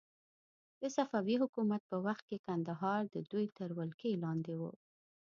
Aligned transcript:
د 0.81 0.83
صفوي 0.95 1.35
حکومت 1.43 1.81
په 1.91 1.97
وخت 2.05 2.23
کې 2.29 2.43
کندهار 2.47 3.01
د 3.15 3.15
دوی 3.31 3.45
تر 3.57 3.69
ولکې 3.79 4.11
لاندې 4.23 4.53
و. 4.61 4.63